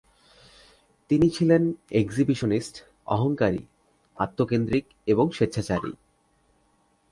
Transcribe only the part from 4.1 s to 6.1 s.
আত্মকেন্দ্রিক এবং স্বেচ্ছাচারী"।